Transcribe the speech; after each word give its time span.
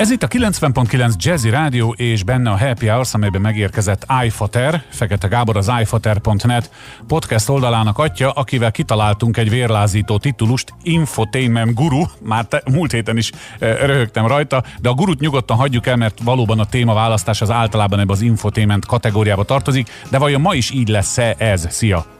Ez 0.00 0.10
itt 0.10 0.22
a 0.22 0.28
90.9 0.28 1.16
Jazzy 1.16 1.50
Rádió 1.50 1.94
és 1.96 2.22
benne 2.22 2.50
a 2.50 2.58
Happy 2.58 2.86
Hours, 2.86 3.14
amelyben 3.14 3.40
megérkezett 3.40 4.06
iFater, 4.24 4.82
Fekete 4.88 5.28
Gábor 5.28 5.56
az 5.56 5.72
iFater.net 5.80 6.70
podcast 7.06 7.48
oldalának 7.48 7.98
atya, 7.98 8.30
akivel 8.30 8.70
kitaláltunk 8.70 9.36
egy 9.36 9.50
vérlázító 9.50 10.18
titulust, 10.18 10.74
Infotainment 10.82 11.74
Guru, 11.74 12.04
már 12.22 12.44
te, 12.44 12.62
múlt 12.72 12.92
héten 12.92 13.16
is 13.16 13.32
e, 13.58 13.86
röhögtem 13.86 14.26
rajta, 14.26 14.64
de 14.80 14.88
a 14.88 14.94
gurut 14.94 15.20
nyugodtan 15.20 15.56
hagyjuk 15.56 15.86
el, 15.86 15.96
mert 15.96 16.20
valóban 16.22 16.58
a 16.58 16.66
témaválasztás 16.66 17.40
az 17.40 17.50
általában 17.50 18.00
ebbe 18.00 18.12
az 18.12 18.20
infotainment 18.20 18.86
kategóriába 18.86 19.44
tartozik, 19.44 19.90
de 20.10 20.18
vajon 20.18 20.40
ma 20.40 20.54
is 20.54 20.70
így 20.70 20.88
lesz-e 20.88 21.34
ez? 21.38 21.66
Szia! 21.70 22.15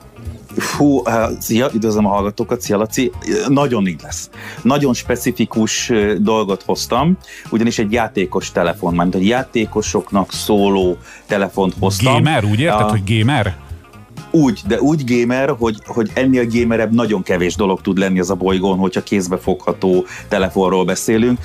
Fú, 0.56 1.02
szia, 1.38 1.70
üdvözlöm 1.74 2.06
a 2.06 2.08
hallgatókat, 2.08 2.60
szia 2.60 2.76
Laci. 2.76 3.12
Nagyon 3.48 3.86
így 3.86 4.00
lesz. 4.02 4.30
Nagyon 4.62 4.94
specifikus 4.94 5.92
dolgot 6.18 6.62
hoztam, 6.62 7.18
ugyanis 7.50 7.78
egy 7.78 7.92
játékos 7.92 8.52
telefon, 8.52 8.94
mert 8.94 9.14
egy 9.14 9.26
játékosoknak 9.26 10.32
szóló 10.32 10.96
telefont 11.26 11.74
hoztam. 11.78 12.12
Gamer, 12.12 12.44
úgy 12.44 12.60
érted, 12.60 12.86
a... 12.86 12.90
hogy 12.90 13.18
gamer? 13.18 13.56
Úgy, 14.36 14.60
de 14.66 14.80
úgy 14.80 15.04
gamer, 15.04 15.54
hogy, 15.58 15.76
hogy 15.86 16.10
ennél 16.14 16.46
gamerebb 16.46 16.92
nagyon 16.92 17.22
kevés 17.22 17.54
dolog 17.54 17.80
tud 17.80 17.98
lenni 17.98 18.20
az 18.20 18.30
a 18.30 18.34
bolygón, 18.34 18.78
hogyha 18.78 19.02
kézbe 19.02 19.36
fogható 19.36 20.04
telefonról 20.28 20.84
beszélünk. 20.84 21.38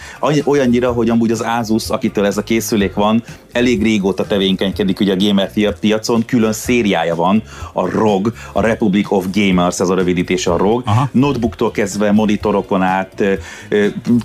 Olyannyira, 0.45 0.91
hogy 0.91 1.09
amúgy 1.09 1.32
az 1.32 1.41
Asus, 1.41 1.90
akitől 1.90 2.26
ez 2.26 2.38
a 2.38 2.44
készülék 2.44 2.94
van, 2.94 3.23
elég 3.52 3.84
régóta 3.84 4.27
tevékenykedik 4.27 4.99
ugye 4.99 5.13
a 5.13 5.18
gamer 5.18 5.52
piacon, 5.80 6.26
külön 6.26 6.54
szériája 6.54 7.16
van, 7.16 7.44
a 7.73 7.90
ROG, 7.90 8.34
a 8.52 8.62
Republic 8.62 9.12
of 9.12 9.26
Gamers, 9.34 9.80
ez 9.80 9.90
a 9.90 9.96
rövidítése 9.96 10.52
a 10.52 10.58
ROG. 10.58 10.82
Aha. 10.85 11.10
Notebooktól 11.12 11.71
kezdve 11.71 12.12
monitorokon 12.12 12.82
át, 12.82 13.23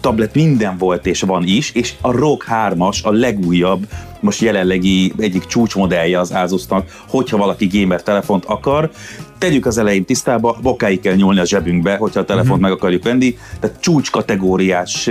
tablet 0.01 0.35
minden 0.35 0.79
volt 0.79 1.07
és 1.07 1.21
van 1.21 1.43
is, 1.46 1.71
és 1.71 1.95
a 2.01 2.10
ROG 2.10 2.45
3-as 2.48 3.02
a 3.02 3.10
legújabb 3.10 3.87
most 4.20 4.41
jelenlegi 4.41 5.12
egyik 5.19 5.45
csúcsmodellje 5.45 6.21
az 6.21 6.30
Asusnak, 6.30 7.02
hogyha 7.09 7.37
valaki 7.37 7.66
gamer 7.66 8.02
telefont 8.02 8.45
akar, 8.45 8.90
tegyük 9.38 9.66
az 9.66 9.79
elején 9.79 10.04
tisztába, 10.04 10.59
bokáig 10.63 11.01
kell 11.01 11.15
nyúlni 11.15 11.40
a 11.40 11.45
zsebünkbe, 11.45 11.96
hogyha 11.96 12.21
a 12.21 12.24
telefont 12.24 12.51
uh-huh. 12.51 12.68
meg 12.68 12.73
akarjuk 12.73 13.02
venni, 13.02 13.38
tehát 13.60 13.80
csúcs 13.80 14.10
kategóriás 14.10 15.10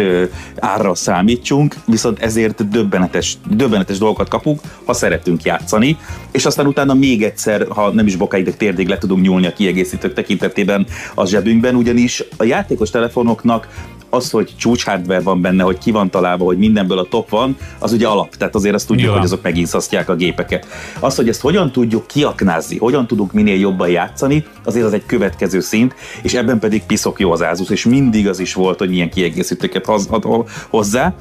árra 0.59 0.95
számítsunk, 0.95 1.75
viszont 1.85 2.19
ezért 2.19 2.69
döbbenetes, 2.69 3.37
döbbenetes 3.49 3.97
dolgokat 3.97 4.27
kapunk, 4.27 4.61
ha 4.85 4.93
szeretünk 4.93 5.43
játszani, 5.43 5.97
és 6.31 6.45
aztán 6.45 6.67
utána 6.67 6.93
még 6.93 7.23
egyszer, 7.23 7.67
ha 7.69 7.89
nem 7.89 8.07
is 8.07 8.15
bokáig, 8.15 8.45
de 8.45 8.51
térdig 8.51 8.87
le 8.87 8.97
tudunk 8.97 9.21
nyúlni 9.21 9.45
a 9.47 9.53
kiegészítők 9.53 10.13
tekintetében 10.13 10.85
a 11.15 11.25
zsebünkben, 11.25 11.75
ugyanis 11.75 12.23
a 12.37 12.43
játékos 12.43 12.89
telefonoknak 12.89 13.67
az, 14.15 14.29
hogy 14.29 14.53
csúcs 14.57 14.85
hardware 14.85 15.21
van 15.21 15.41
benne, 15.41 15.63
hogy 15.63 15.77
ki 15.77 15.91
van 15.91 16.09
találva, 16.09 16.43
hogy 16.43 16.57
mindenből 16.57 16.97
a 16.99 17.03
top 17.03 17.29
van, 17.29 17.57
az 17.79 17.91
ugye 17.91 18.07
alap. 18.07 18.35
Tehát 18.35 18.55
azért 18.55 18.75
azt 18.75 18.87
tudjuk, 18.87 19.05
Nyilván. 19.05 19.21
hogy 19.21 19.31
azok 19.31 19.43
megiszasztják 19.43 20.09
a 20.09 20.15
gépeket. 20.15 20.67
Az, 20.99 21.15
hogy 21.15 21.29
ezt 21.29 21.41
hogyan 21.41 21.71
tudjuk 21.71 22.07
kiaknázni, 22.07 22.77
hogyan 22.77 23.07
tudunk 23.07 23.33
minél 23.33 23.59
jobban 23.59 23.89
játszani, 23.89 24.45
azért 24.63 24.85
az 24.85 24.93
egy 24.93 25.05
következő 25.05 25.59
szint, 25.59 25.95
és 26.21 26.33
ebben 26.33 26.59
pedig 26.59 26.83
piszok 26.83 27.19
jó 27.19 27.31
az 27.31 27.41
Asus, 27.41 27.69
és 27.69 27.85
mindig 27.85 28.27
az 28.27 28.39
is 28.39 28.53
volt, 28.53 28.79
hogy 28.79 28.93
ilyen 28.93 29.09
kiegészítőket 29.09 29.87
ad 29.87 30.23
hozzá. 30.69 31.13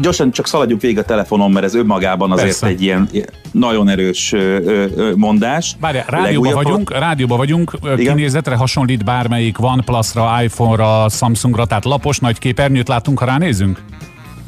Gyorsan 0.00 0.30
csak 0.30 0.46
szaladjunk 0.46 0.80
végig 0.80 0.98
a 0.98 1.04
telefonon, 1.04 1.50
mert 1.50 1.64
ez 1.64 1.74
önmagában 1.74 2.32
azért 2.32 2.48
Persze. 2.48 2.66
egy 2.66 2.82
ilyen 2.82 3.08
nagyon 3.52 3.88
erős 3.88 4.34
mondás. 5.14 5.76
Várjál, 5.80 6.04
rádióban 6.08 6.52
vagyunk, 6.54 6.98
rádióban 6.98 7.38
vagyunk, 7.38 7.72
Igen? 7.82 7.96
kinézetre 8.16 8.54
hasonlít 8.54 9.04
bármelyik 9.04 9.62
OnePlus-ra, 9.62 10.42
iPhone-ra, 10.42 11.08
Samsungra, 11.08 11.64
tehát 11.66 11.84
lapos 11.84 12.13
most 12.20 12.34
nagy 12.34 12.38
képernyőt 12.38 12.88
látunk, 12.88 13.18
ha 13.18 13.24
ránézünk? 13.24 13.82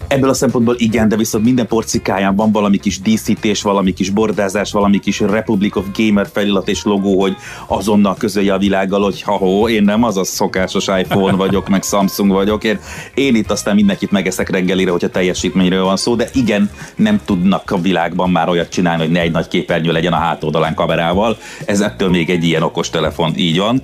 Ebből 0.08 0.28
a 0.28 0.34
szempontból 0.34 0.74
igen, 0.78 1.08
de 1.08 1.16
viszont 1.16 1.44
minden 1.44 1.66
porcikáján 1.66 2.36
van 2.36 2.52
valami 2.52 2.78
kis 2.78 3.00
díszítés, 3.00 3.62
valami 3.62 3.92
kis 3.92 4.10
bordázás, 4.10 4.72
valami 4.72 4.98
kis 4.98 5.20
Republic 5.20 5.76
of 5.76 5.84
Gamer 5.96 6.28
felirat 6.32 6.68
és 6.68 6.84
logó, 6.84 7.20
hogy 7.20 7.36
azonnal 7.66 8.14
közölje 8.18 8.54
a 8.54 8.58
világgal, 8.58 9.02
hogy 9.02 9.22
ha 9.22 9.68
én 9.68 9.82
nem 9.82 10.02
az 10.02 10.16
a 10.16 10.24
szokásos 10.24 10.86
iPhone 10.86 11.36
vagyok, 11.36 11.68
meg 11.68 11.82
Samsung 11.82 12.30
vagyok, 12.30 12.64
én, 12.64 12.78
én 13.14 13.34
itt 13.34 13.50
aztán 13.50 13.74
mindenkit 13.74 14.10
megeszek 14.10 14.50
reggelire, 14.50 14.90
hogyha 14.90 15.08
teljesítményről 15.08 15.84
van 15.84 15.96
szó, 15.96 16.14
de 16.14 16.28
igen, 16.32 16.70
nem 16.96 17.20
tudnak 17.24 17.70
a 17.70 17.80
világban 17.80 18.30
már 18.30 18.48
olyat 18.48 18.68
csinálni, 18.68 19.02
hogy 19.02 19.12
ne 19.12 19.20
egy 19.20 19.32
nagy 19.32 19.48
képernyő 19.48 19.92
legyen 19.92 20.12
a 20.12 20.16
hátoldalán 20.16 20.74
kamerával. 20.74 21.36
Ez 21.64 21.80
ettől 21.80 22.08
még 22.08 22.30
egy 22.30 22.44
ilyen 22.44 22.62
okos 22.62 22.90
telefon, 22.90 23.32
így 23.36 23.58
van. 23.58 23.82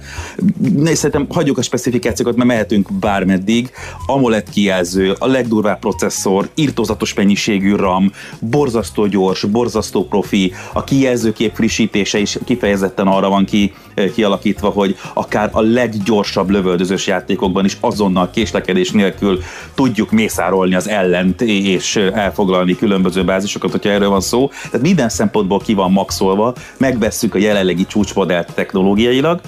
Nézd, 0.59 0.97
szerintem 0.97 1.27
hagyjuk 1.29 1.59
a 1.59 1.63
specifikációkat, 1.63 2.37
mert 2.37 2.49
mehetünk 2.49 2.93
bármeddig. 2.93 3.71
AMOLED 4.07 4.49
kijelző, 4.51 5.15
a 5.19 5.27
legdurvább 5.27 5.79
processz 5.79 6.12
processzor, 6.13 6.49
írtózatos 6.55 7.15
mennyiségű 7.15 7.75
RAM, 7.75 8.13
borzasztó 8.39 9.07
gyors, 9.07 9.45
borzasztó 9.45 10.05
profi, 10.05 10.53
a 10.73 10.85
kijelzőkép 10.85 11.55
frissítése 11.55 12.19
is 12.19 12.39
kifejezetten 12.45 13.07
arra 13.07 13.29
van 13.29 13.45
ki, 13.45 13.73
eh, 13.95 14.11
kialakítva, 14.15 14.69
hogy 14.69 14.97
akár 15.15 15.51
a 15.53 15.61
leggyorsabb 15.61 16.51
lövöldözős 16.51 17.07
játékokban 17.07 17.65
is 17.65 17.77
azonnal 17.81 18.31
késlekedés 18.31 18.91
nélkül 18.91 19.43
tudjuk 19.75 20.11
mészárolni 20.11 20.75
az 20.75 20.89
ellent 20.89 21.41
és 21.41 21.97
elfoglalni 21.97 22.77
különböző 22.77 23.25
bázisokat, 23.25 23.71
hogyha 23.71 23.91
erről 23.91 24.09
van 24.09 24.21
szó. 24.21 24.49
Tehát 24.49 24.87
minden 24.87 25.09
szempontból 25.09 25.59
ki 25.59 25.75
van 25.75 25.93
maxolva, 25.93 26.55
megvesszük 26.77 27.35
a 27.35 27.39
jelenlegi 27.39 27.87
csúcsmodellt 27.87 28.53
technológiailag, 28.55 29.41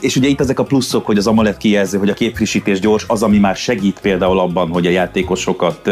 és 0.00 0.16
ugye 0.16 0.28
itt 0.28 0.40
ezek 0.40 0.58
a 0.58 0.64
pluszok, 0.64 1.06
hogy 1.06 1.18
az 1.18 1.26
AMOLED 1.26 1.56
kijelző, 1.56 1.98
hogy 1.98 2.08
a 2.08 2.14
képfrissítés 2.14 2.80
gyors, 2.80 3.04
az, 3.08 3.22
ami 3.22 3.38
már 3.38 3.56
segít 3.56 3.98
például 4.00 4.38
abban, 4.38 4.68
hogy 4.68 4.86
a 4.86 4.90
játékosokat, 4.90 5.90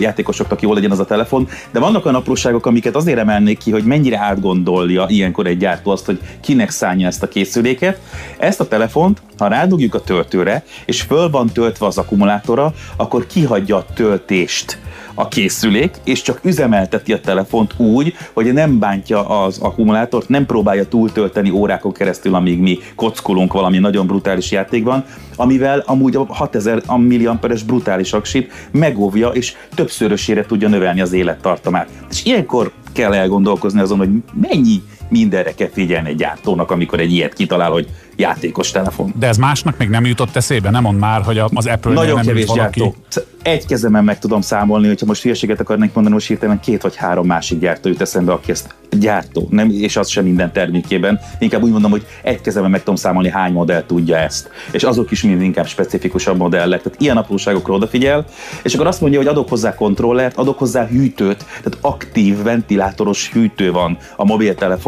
játékosoknak 0.00 0.62
jó 0.62 0.72
legyen 0.72 0.90
az 0.90 0.98
a 0.98 1.04
telefon, 1.04 1.48
de 1.72 1.78
vannak 1.78 2.04
olyan 2.04 2.18
apróságok, 2.18 2.66
amiket 2.66 2.96
azért 2.96 3.18
emelnék 3.18 3.58
ki, 3.58 3.70
hogy 3.70 3.84
mennyire 3.84 4.18
átgondolja 4.18 5.06
ilyenkor 5.08 5.46
egy 5.46 5.58
gyártó 5.58 5.90
azt, 5.90 6.06
hogy 6.06 6.20
kinek 6.40 6.70
szánja 6.70 7.06
ezt 7.06 7.22
a 7.22 7.28
készüléket. 7.28 8.00
Ezt 8.38 8.60
a 8.60 8.68
telefont, 8.68 9.22
ha 9.38 9.48
rádugjuk 9.48 9.94
a 9.94 10.00
töltőre, 10.00 10.64
és 10.84 11.00
föl 11.02 11.30
van 11.30 11.48
töltve 11.48 11.86
az 11.86 11.98
akkumulátora, 11.98 12.72
akkor 12.96 13.26
kihagyja 13.26 13.76
a 13.76 13.84
töltést 13.94 14.78
a 15.14 15.28
készülék, 15.28 15.94
és 16.04 16.22
csak 16.22 16.40
üzemelteti 16.42 17.12
a 17.12 17.20
telefont 17.20 17.74
úgy, 17.76 18.14
hogy 18.32 18.52
nem 18.52 18.78
bántja 18.78 19.42
az 19.42 19.58
akkumulátort, 19.58 20.28
nem 20.28 20.46
próbálja 20.46 20.88
túltölteni 20.88 21.50
órákon 21.50 21.92
keresztül, 21.92 22.34
amíg 22.34 22.58
mi 22.58 22.78
kockulunk 22.94 23.52
valami 23.52 23.78
nagyon 23.78 24.06
brutális 24.06 24.50
játékban, 24.50 25.04
amivel 25.36 25.82
amúgy 25.86 26.16
a 26.16 26.26
6000 26.28 26.82
milliamperes 26.96 27.62
brutális 27.62 28.12
aksit 28.12 28.52
megóvja, 28.70 29.28
és 29.28 29.54
többszörösére 29.74 30.46
tudja 30.46 30.68
növelni 30.68 31.00
az 31.00 31.12
élettartamát. 31.12 31.88
És 32.10 32.24
ilyenkor 32.24 32.72
kell 32.92 33.14
elgondolkozni 33.14 33.80
azon, 33.80 33.98
hogy 33.98 34.10
mennyi 34.48 34.82
mindenre 35.08 35.54
kell 35.54 35.70
figyelni 35.72 36.08
egy 36.08 36.16
gyártónak, 36.16 36.70
amikor 36.70 37.00
egy 37.00 37.12
ilyet 37.12 37.32
kitalál, 37.32 37.70
hogy 37.70 37.88
játékos 38.16 38.70
telefon. 38.70 39.14
De 39.18 39.26
ez 39.26 39.36
másnak 39.36 39.78
még 39.78 39.88
nem 39.88 40.06
jutott 40.06 40.36
eszébe? 40.36 40.70
Nem 40.70 40.82
mond 40.82 40.98
már, 40.98 41.22
hogy 41.22 41.38
az 41.38 41.66
Apple 41.66 41.92
Nagyon 41.92 42.14
nem 42.14 42.24
kevés 42.24 42.46
valaki. 42.46 42.80
gyártó. 42.80 42.94
Egy 43.42 43.66
kezemen 43.66 44.04
meg 44.04 44.18
tudom 44.18 44.40
számolni, 44.40 44.86
hogyha 44.86 45.06
most 45.06 45.22
hülyeséget 45.22 45.60
akarnék 45.60 45.92
mondani, 45.92 46.14
most 46.14 46.26
hirtelen 46.26 46.60
két 46.60 46.82
vagy 46.82 46.96
három 46.96 47.26
másik 47.26 47.58
gyártó 47.58 47.88
jut 47.88 48.00
eszembe, 48.00 48.32
aki 48.32 48.50
ezt 48.50 48.74
gyártó, 48.90 49.46
nem, 49.50 49.70
és 49.70 49.96
az 49.96 50.08
sem 50.08 50.24
minden 50.24 50.52
termékében. 50.52 51.20
Inkább 51.38 51.62
úgy 51.62 51.70
mondom, 51.70 51.90
hogy 51.90 52.06
egy 52.22 52.40
kezemen 52.40 52.70
meg 52.70 52.80
tudom 52.80 52.94
számolni, 52.94 53.30
hány 53.30 53.52
modell 53.52 53.82
tudja 53.82 54.16
ezt. 54.16 54.50
És 54.70 54.82
azok 54.82 55.10
is 55.10 55.22
mind 55.22 55.42
inkább 55.42 55.66
specifikusabb 55.66 56.36
modellek. 56.36 56.82
Tehát 56.82 57.00
ilyen 57.00 57.16
apróságokra 57.16 57.74
odafigyel, 57.74 58.24
és 58.62 58.74
akkor 58.74 58.86
azt 58.86 59.00
mondja, 59.00 59.18
hogy 59.18 59.28
adok 59.28 59.48
hozzá 59.48 59.74
kontrollert, 59.74 60.36
adok 60.36 60.58
hozzá 60.58 60.86
hűtőt, 60.86 61.38
tehát 61.38 61.78
aktív 61.80 62.42
ventilátoros 62.42 63.30
hűtő 63.32 63.72
van 63.72 63.98
a 64.16 64.24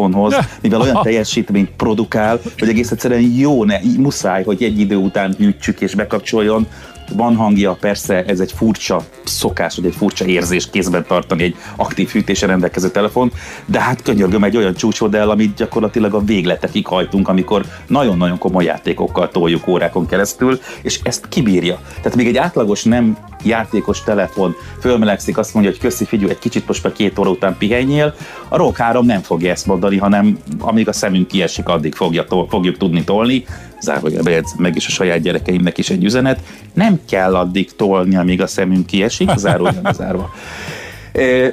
mobiltelefonhoz, 0.09 0.59
mivel 0.61 0.81
olyan 0.81 1.03
teljesítményt 1.09 1.71
produkál, 1.77 2.41
hogy 2.59 2.69
egész 2.69 2.91
egyszerűen 2.91 3.21
jó, 3.21 3.65
ne, 3.65 3.79
muszáj, 3.97 4.45
hogy 4.45 4.63
egy 4.63 4.79
idő 4.79 4.97
után 4.97 5.35
hűtsük 5.39 5.81
és 5.81 5.95
bekapcsoljon, 5.95 6.67
van 7.13 7.37
hangja, 7.37 7.77
persze 7.81 8.25
ez 8.25 8.41
egy 8.41 8.53
furcsa 8.53 9.05
szokás, 9.25 9.75
hogy 9.75 9.87
egy 9.87 9.95
furcsa 9.95 10.25
érzés 10.25 10.71
kézben 10.71 11.05
tartani 11.06 11.43
egy 11.43 11.56
aktív 11.77 12.09
hűtése 12.09 12.47
rendelkező 12.47 12.91
telefon, 12.91 13.32
de 13.67 13.81
hát 13.81 14.03
könyörgöm 14.03 14.44
egy 14.44 14.56
olyan 14.56 14.75
csúcsmodell, 14.75 15.31
amit 15.31 15.55
gyakorlatilag 15.55 16.15
a 16.15 16.25
végletekig 16.25 16.87
hajtunk, 16.87 17.29
amikor 17.29 17.65
nagyon-nagyon 17.87 18.38
komoly 18.38 18.65
játékokkal 18.65 19.29
toljuk 19.29 19.67
órákon 19.67 20.06
keresztül, 20.06 20.61
és 20.82 21.00
ezt 21.03 21.29
kibírja. 21.29 21.81
Tehát 21.97 22.17
még 22.17 22.27
egy 22.27 22.37
átlagos 22.37 22.85
nem 22.85 23.17
játékos 23.44 24.03
telefon 24.03 24.55
fölmelegszik, 24.81 25.38
azt 25.38 25.55
mondja, 25.55 25.73
hogy 25.73 25.81
köszi 25.81 26.05
figyelj, 26.05 26.31
egy 26.31 26.38
kicsit 26.38 26.67
most 26.67 26.82
már 26.82 26.93
két 26.93 27.19
óra 27.19 27.31
után 27.31 27.56
pihenjél, 27.59 28.15
a 28.49 28.56
ROG 28.56 28.77
3 28.77 29.06
nem 29.06 29.21
fogja 29.21 29.50
ezt 29.50 29.67
mondani, 29.67 29.97
hanem 29.97 30.38
amíg 30.59 30.88
a 30.88 30.93
szemünk 30.93 31.27
kiesik, 31.27 31.69
addig 31.69 31.94
fogja, 31.94 32.27
fogjuk 32.49 32.77
tudni 32.77 33.05
tolni, 33.05 33.44
zárójelbe 33.81 34.45
meg 34.57 34.77
is 34.77 34.87
a 34.87 34.91
saját 34.91 35.21
gyerekeimnek 35.21 35.79
is 35.79 35.91
egy 35.91 36.05
üzenet, 36.05 36.41
nem 36.73 37.01
kell 37.09 37.35
addig 37.37 37.77
tolni, 37.77 38.17
amíg 38.17 38.41
a 38.41 38.47
szemünk 38.47 38.87
kiesik, 38.87 39.31
zárójelbe 39.37 39.93
zárva. 39.99 40.31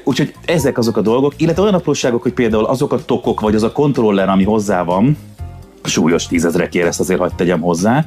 Úgyhogy 0.04 0.34
ezek 0.46 0.78
azok 0.78 0.98
a 0.98 1.02
dolgok, 1.02 1.34
illetve 1.38 1.62
olyan 1.62 1.74
apróságok, 1.74 2.22
hogy 2.22 2.34
például 2.34 2.66
azok 2.66 2.94
a 2.94 3.06
tokok, 3.06 3.40
vagy 3.40 3.56
az 3.56 3.64
a 3.64 3.72
kontroller, 3.72 4.30
ami 4.30 4.44
hozzá 4.44 4.84
van, 4.84 5.18
súlyos 5.88 6.28
tízezrekére, 6.28 6.88
ezt 6.88 7.00
azért 7.00 7.20
hagyd 7.20 7.36
tegyem 7.36 7.62
hozzá. 7.62 8.06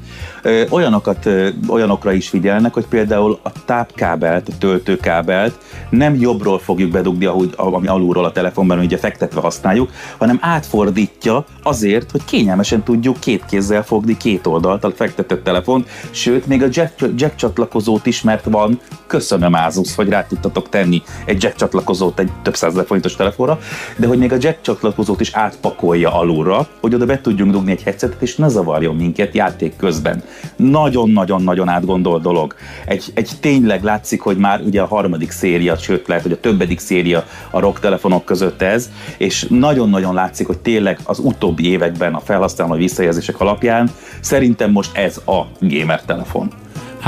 Olyanokat, 0.70 1.28
olyanokra 1.68 2.12
is 2.12 2.28
figyelnek, 2.28 2.74
hogy 2.74 2.86
például 2.86 3.38
a 3.42 3.52
tápkábelt, 3.64 4.48
a 4.48 4.58
töltőkábelt 4.58 5.58
nem 5.90 6.14
jobbról 6.14 6.58
fogjuk 6.58 6.90
bedugni, 6.90 7.24
ahogy, 7.24 7.52
ami 7.56 7.86
alulról 7.86 8.24
a 8.24 8.32
telefonban, 8.32 8.78
ugye 8.78 8.96
fektetve 8.96 9.40
használjuk, 9.40 9.90
hanem 10.18 10.38
átfordítja 10.40 11.44
azért, 11.62 12.10
hogy 12.10 12.24
kényelmesen 12.24 12.82
tudjuk 12.82 13.18
két 13.20 13.44
kézzel 13.44 13.84
fogni 13.84 14.16
két 14.16 14.46
oldalt 14.46 14.84
a 14.84 14.90
fektetett 14.90 15.44
telefont, 15.44 15.88
sőt, 16.10 16.46
még 16.46 16.62
a 16.62 16.66
jack, 16.70 16.94
jack 17.16 17.34
csatlakozót 17.34 18.06
is, 18.06 18.22
mert 18.22 18.44
van, 18.44 18.80
köszönöm 19.06 19.54
Asus, 19.54 19.94
hogy 19.94 20.08
rá 20.08 20.26
tudtatok 20.26 20.68
tenni 20.68 21.02
egy 21.24 21.42
jack 21.42 21.56
csatlakozót 21.56 22.18
egy 22.18 22.30
több 22.42 22.56
százezer 22.56 22.86
forintos 22.86 23.16
telefonra, 23.16 23.58
de 23.96 24.06
hogy 24.06 24.18
még 24.18 24.32
a 24.32 24.36
jack 24.38 24.60
csatlakozót 24.60 25.20
is 25.20 25.32
átpakolja 25.32 26.14
alulra, 26.14 26.68
hogy 26.80 26.94
oda 26.94 27.06
be 27.06 27.20
tudjunk 27.20 27.52
dugni 27.52 27.67
egy 27.70 27.82
headsetet, 27.82 28.22
és 28.22 28.36
ne 28.36 28.48
zavarjon 28.48 28.96
minket 28.96 29.34
játék 29.34 29.76
közben. 29.76 30.22
Nagyon-nagyon-nagyon 30.56 31.68
átgondolt 31.68 32.22
dolog. 32.22 32.54
Egy, 32.86 33.04
egy 33.14 33.30
tényleg 33.40 33.82
látszik, 33.82 34.20
hogy 34.20 34.36
már 34.36 34.60
ugye 34.60 34.80
a 34.80 34.86
harmadik 34.86 35.30
széria, 35.30 35.76
sőt 35.76 36.08
lehet, 36.08 36.22
hogy 36.22 36.32
a 36.32 36.40
többedik 36.40 36.78
széria 36.78 37.24
a 37.50 37.60
rock 37.60 37.80
telefonok 37.80 38.24
között 38.24 38.62
ez, 38.62 38.90
és 39.18 39.46
nagyon-nagyon 39.50 40.14
látszik, 40.14 40.46
hogy 40.46 40.58
tényleg 40.58 40.98
az 41.04 41.18
utóbbi 41.18 41.70
években 41.70 42.14
a 42.14 42.20
felhasználó 42.20 42.74
visszajelzések 42.74 43.40
alapján 43.40 43.90
szerintem 44.20 44.70
most 44.70 44.96
ez 44.96 45.20
a 45.26 45.42
gamer 45.60 46.02
telefon. 46.02 46.50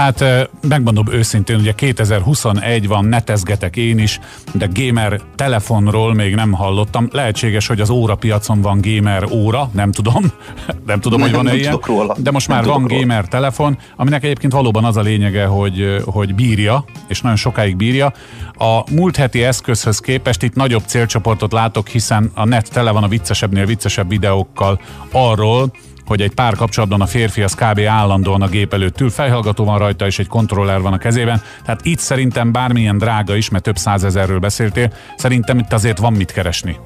Hát 0.00 0.48
megmondom 0.68 1.12
őszintén, 1.12 1.56
ugye 1.56 1.72
2021 1.72 2.88
van, 2.88 3.04
netezgetek 3.04 3.76
én 3.76 3.98
is, 3.98 4.20
de 4.52 4.68
gamer 4.74 5.20
telefonról 5.34 6.14
még 6.14 6.34
nem 6.34 6.52
hallottam. 6.52 7.08
Lehetséges, 7.12 7.66
hogy 7.66 7.80
az 7.80 7.90
óra 7.90 8.14
piacon 8.14 8.60
van 8.60 8.80
gamer 8.82 9.24
óra, 9.32 9.70
nem 9.72 9.92
tudom, 9.92 10.24
nem 10.86 11.00
tudom, 11.00 11.20
hogy 11.20 11.32
van-e 11.32 11.54
ilyen, 11.54 11.78
róla. 11.86 12.16
de 12.18 12.30
most 12.30 12.48
már 12.48 12.64
van 12.64 12.86
róla. 12.86 13.00
gamer 13.00 13.28
telefon, 13.28 13.78
aminek 13.96 14.24
egyébként 14.24 14.52
valóban 14.52 14.84
az 14.84 14.96
a 14.96 15.00
lényege, 15.00 15.44
hogy, 15.44 16.02
hogy 16.04 16.34
bírja, 16.34 16.84
és 17.08 17.20
nagyon 17.20 17.36
sokáig 17.36 17.76
bírja. 17.76 18.12
A 18.58 18.92
múlt 18.92 19.16
heti 19.16 19.44
eszközhöz 19.44 19.98
képest 19.98 20.42
itt 20.42 20.54
nagyobb 20.54 20.82
célcsoportot 20.86 21.52
látok, 21.52 21.88
hiszen 21.88 22.30
a 22.34 22.44
net 22.44 22.70
tele 22.72 22.90
van 22.90 23.02
a 23.02 23.08
viccesebbnél 23.08 23.66
viccesebb 23.66 24.08
videókkal 24.08 24.80
arról, 25.12 25.72
hogy 26.10 26.22
egy 26.22 26.34
pár 26.34 26.54
kapcsolatban 26.54 27.00
a 27.00 27.06
férfi 27.06 27.42
az 27.42 27.54
kb. 27.54 27.80
állandóan 27.80 28.42
a 28.42 28.48
gép 28.48 28.72
előtt 28.72 29.00
ül, 29.00 29.10
fejhallgató 29.10 29.64
van 29.64 29.78
rajta, 29.78 30.06
és 30.06 30.18
egy 30.18 30.26
kontroller 30.26 30.80
van 30.80 30.92
a 30.92 30.98
kezében. 30.98 31.42
Tehát 31.64 31.84
itt 31.84 31.98
szerintem 31.98 32.52
bármilyen 32.52 32.98
drága 32.98 33.36
is, 33.36 33.48
mert 33.48 33.64
több 33.64 33.78
százezerről 33.78 34.38
beszéltél, 34.38 34.92
szerintem 35.16 35.58
itt 35.58 35.72
azért 35.72 35.98
van 35.98 36.12
mit 36.12 36.32
keresni. 36.32 36.78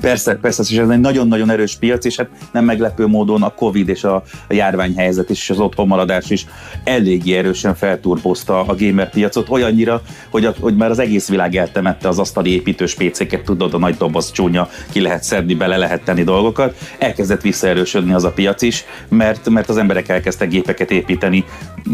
Persze, 0.00 0.34
persze, 0.34 0.62
és 0.68 0.76
ez 0.76 0.88
egy 0.88 1.00
nagyon-nagyon 1.00 1.50
erős 1.50 1.76
piac, 1.76 2.04
és 2.04 2.16
hát 2.16 2.28
nem 2.52 2.64
meglepő 2.64 3.06
módon 3.06 3.42
a 3.42 3.54
Covid 3.54 3.88
és 3.88 4.04
a, 4.04 4.14
a 4.48 4.54
járványhelyzet 4.54 5.30
és 5.30 5.50
az 5.50 5.58
otthonmaradás 5.58 6.30
is 6.30 6.46
eléggé 6.84 7.36
erősen 7.36 7.74
felturbozta 7.74 8.60
a 8.60 8.74
gamer 8.78 9.10
piacot, 9.10 9.48
olyannyira, 9.48 10.02
hogy, 10.30 10.44
a, 10.44 10.54
hogy 10.60 10.76
már 10.76 10.90
az 10.90 10.98
egész 10.98 11.28
világ 11.28 11.56
eltemette 11.56 12.08
az 12.08 12.18
asztali 12.18 12.52
építős 12.52 12.94
PC-ket, 12.94 13.44
tudod, 13.44 13.74
a 13.74 13.78
nagy 13.78 13.96
doboz 13.96 14.30
csúnya, 14.32 14.68
ki 14.90 15.00
lehet 15.00 15.22
szedni, 15.22 15.54
bele 15.54 15.76
lehet 15.76 16.02
tenni 16.02 16.22
dolgokat. 16.22 16.76
Elkezdett 16.98 17.40
visszaerősödni 17.40 18.12
az 18.12 18.24
a 18.24 18.30
piac 18.30 18.62
is, 18.62 18.84
mert, 19.08 19.48
mert 19.48 19.68
az 19.68 19.76
emberek 19.76 20.08
elkezdtek 20.08 20.48
gépeket 20.48 20.90
építeni, 20.90 21.44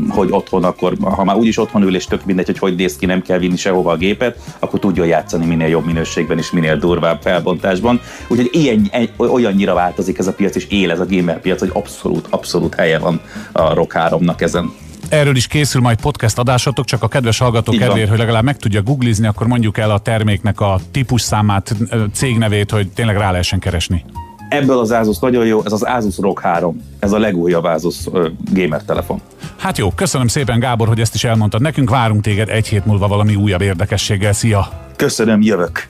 hogy 0.09 0.29
otthon 0.31 0.65
akkor, 0.65 0.97
ha 1.01 1.25
már 1.25 1.37
úgyis 1.37 1.59
otthon 1.59 1.83
ül, 1.83 1.95
és 1.95 2.05
tök 2.05 2.25
mindegy, 2.25 2.47
hogy 2.47 2.59
hogy 2.59 2.75
néz 2.75 2.97
ki, 2.97 3.07
nem 3.07 3.23
kell 3.23 3.39
vinni 3.39 3.57
sehova 3.57 3.93
a 3.93 3.97
gépet, 3.97 4.39
akkor 4.59 4.79
tudjon 4.79 5.07
játszani 5.07 5.47
minél 5.47 5.69
jobb 5.69 5.85
minőségben 5.85 6.39
és 6.39 6.51
minél 6.51 6.77
durvább 6.77 7.21
felbontásban 7.23 8.01
Úgyhogy 8.29 8.49
ilyen, 8.53 8.91
olyannyira 9.17 9.75
változik 9.75 10.19
ez 10.19 10.27
a 10.27 10.33
piac, 10.33 10.57
és 10.57 10.67
él 10.67 10.91
ez 10.91 11.01
a 11.01 11.07
gamer 11.09 11.41
piac, 11.41 11.61
hogy 11.61 11.71
abszolút, 11.73 12.27
abszolút 12.31 12.75
helye 12.75 12.99
van 12.99 13.21
a 13.53 13.75
Rock 13.75 13.93
3-nak 13.99 14.41
ezen. 14.41 14.73
Erről 15.09 15.37
is 15.37 15.47
készül 15.47 15.81
majd 15.81 16.01
podcast 16.01 16.39
adásotok, 16.39 16.85
csak 16.85 17.03
a 17.03 17.09
kedves 17.09 17.39
hallgatók 17.39 17.77
kedvéért, 17.77 18.09
hogy 18.09 18.19
legalább 18.19 18.45
meg 18.45 18.57
tudja 18.57 18.83
googlizni, 18.83 19.27
akkor 19.27 19.47
mondjuk 19.47 19.79
el 19.79 19.91
a 19.91 19.99
terméknek 19.99 20.61
a 20.61 20.81
típusszámát, 20.91 21.75
cégnevét, 22.13 22.71
hogy 22.71 22.89
tényleg 22.89 23.17
rá 23.17 23.31
lehessen 23.31 23.59
keresni. 23.59 24.05
Ebből 24.49 24.79
az 24.79 24.91
Asus 24.91 25.19
nagyon 25.19 25.47
jó, 25.47 25.63
ez 25.65 25.73
az 25.73 25.83
Asus 25.83 26.19
ROG 26.19 26.41
3, 26.41 26.83
ez 26.99 27.13
a 27.13 27.19
legújabb 27.19 27.65
Asus 27.65 27.97
gamer 28.53 28.83
telefon. 28.83 29.21
Hát 29.59 29.79
jó, 29.79 29.91
köszönöm 29.91 30.27
szépen 30.27 30.59
Gábor, 30.59 30.89
hogy 30.89 31.01
ezt 31.01 31.15
is 31.15 31.25
elmondtad 31.25 31.61
nekünk, 31.61 31.91
várunk 31.91 32.23
téged 32.23 32.49
egy 32.49 32.69
hét 32.69 32.85
múlva 32.85 33.09
valami 33.09 33.35
újabb 33.35 33.61
érdekességgel, 33.61 34.33
szia! 34.33 34.69
Köszönöm, 34.97 35.43
jövök! 35.43 35.87